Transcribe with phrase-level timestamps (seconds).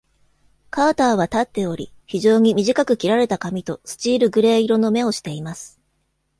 [0.71, 5.79] カーターは立っており、非常に短く切られた髪とスチールグレー色の目をしています。